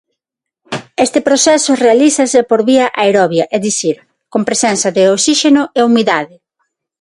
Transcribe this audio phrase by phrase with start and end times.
[1.05, 3.97] Este proceso realízase por vía aerobia, é dicir,
[4.31, 6.35] con presenza de oxíxeno e humidade.